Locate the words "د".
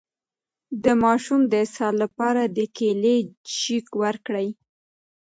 0.83-0.85, 1.47-1.53, 2.55-2.59